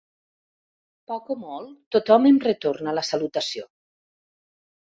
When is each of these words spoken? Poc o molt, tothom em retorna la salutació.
Poc 1.11 1.29
o 1.35 1.37
molt, 1.41 1.75
tothom 1.97 2.27
em 2.31 2.41
retorna 2.47 2.97
la 3.01 3.05
salutació. 3.13 3.69